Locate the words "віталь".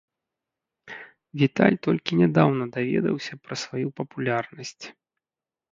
1.41-1.77